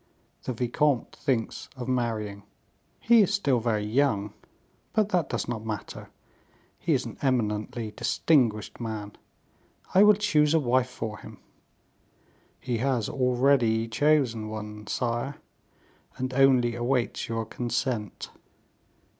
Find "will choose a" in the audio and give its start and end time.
10.01-10.59